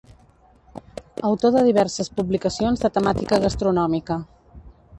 Autor 1.29 1.53
de 1.57 1.63
diverses 1.67 2.09
publicacions 2.21 2.83
de 2.87 2.93
temàtica 2.97 3.41
gastronòmica. 3.47 4.21